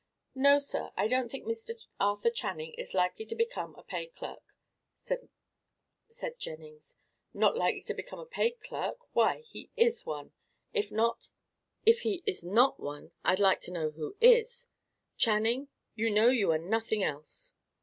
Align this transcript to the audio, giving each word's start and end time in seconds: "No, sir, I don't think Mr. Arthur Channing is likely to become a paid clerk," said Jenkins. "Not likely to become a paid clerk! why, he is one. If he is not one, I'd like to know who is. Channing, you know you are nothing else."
"No, 0.33 0.57
sir, 0.57 0.89
I 0.97 1.07
don't 1.07 1.29
think 1.29 1.45
Mr. 1.45 1.75
Arthur 1.99 2.31
Channing 2.31 2.73
is 2.73 2.95
likely 2.95 3.23
to 3.25 3.35
become 3.35 3.75
a 3.75 3.83
paid 3.83 4.15
clerk," 4.15 4.41
said 4.95 5.27
Jenkins. 6.39 6.95
"Not 7.35 7.55
likely 7.55 7.81
to 7.81 7.93
become 7.93 8.17
a 8.17 8.25
paid 8.25 8.59
clerk! 8.61 8.97
why, 9.13 9.41
he 9.41 9.69
is 9.77 10.03
one. 10.03 10.33
If 10.73 10.89
he 12.01 12.23
is 12.25 12.43
not 12.43 12.79
one, 12.79 13.11
I'd 13.23 13.39
like 13.39 13.61
to 13.61 13.71
know 13.71 13.91
who 13.91 14.15
is. 14.19 14.65
Channing, 15.17 15.67
you 15.93 16.09
know 16.09 16.29
you 16.29 16.49
are 16.51 16.57
nothing 16.57 17.03
else." 17.03 17.53